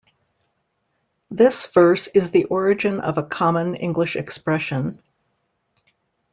This 1.29 1.67
verse 1.67 2.07
is 2.07 2.31
the 2.31 2.45
origin 2.45 3.01
of 3.01 3.19
a 3.19 3.23
common 3.23 3.75
English 3.75 4.15
expression. 4.15 4.99